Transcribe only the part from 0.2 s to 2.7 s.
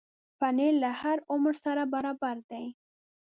پنېر له هر عمر سره برابر دی.